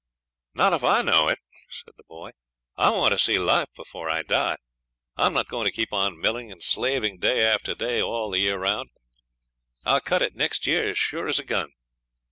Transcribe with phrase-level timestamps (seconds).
[0.55, 1.37] 'Not if I know it,'
[1.69, 2.31] said the boy;
[2.75, 4.57] 'I want to see life before I die.
[5.15, 8.57] I'm not going to keep on milling and slaving day after day all the year
[8.57, 8.89] round.
[9.85, 11.73] I'll cut it next year as sure as a gun.